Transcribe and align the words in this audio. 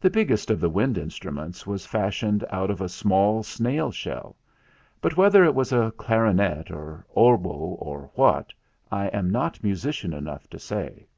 The 0.00 0.10
biggest 0.10 0.48
of 0.52 0.60
the 0.60 0.70
wind 0.70 0.96
instruments 0.96 1.66
was 1.66 1.84
fashioned 1.84 2.44
out 2.50 2.70
of 2.70 2.80
a 2.80 2.88
small 2.88 3.42
snail 3.42 3.90
shell; 3.90 4.36
but 5.00 5.16
whether 5.16 5.42
it 5.42 5.56
was 5.56 5.72
a 5.72 5.90
clarinet, 5.96 6.70
or 6.70 7.04
oboe, 7.16 7.74
or 7.80 8.12
what, 8.14 8.52
I 8.92 9.08
am 9.08 9.28
not 9.28 9.64
musician 9.64 10.12
enough 10.12 10.48
to 10.50 10.60
say. 10.60 11.08